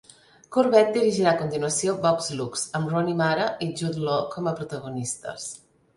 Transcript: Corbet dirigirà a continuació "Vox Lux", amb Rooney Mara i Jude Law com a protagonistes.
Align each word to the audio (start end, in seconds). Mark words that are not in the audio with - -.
Corbet 0.55 0.87
dirigirà 0.95 1.33
a 1.33 1.41
continuació 1.41 1.93
"Vox 2.05 2.31
Lux", 2.39 2.63
amb 2.79 2.95
Rooney 2.95 3.19
Mara 3.21 3.45
i 3.67 3.71
Jude 3.83 4.03
Law 4.09 4.25
com 4.37 4.49
a 4.49 4.55
protagonistes. 4.63 5.51